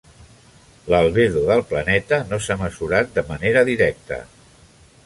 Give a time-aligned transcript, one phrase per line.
[0.93, 4.21] L'albedo del planeta no s'ha mesurat de manera directa.